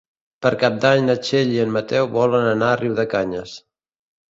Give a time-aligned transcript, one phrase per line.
[0.45, 3.57] Per Cap d'Any na Txell i en Mateu volen anar a Riudecanyes.